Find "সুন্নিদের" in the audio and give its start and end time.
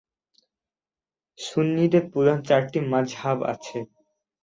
1.39-2.03